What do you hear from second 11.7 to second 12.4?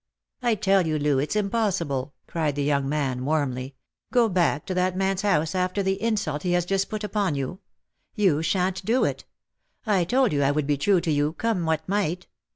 might.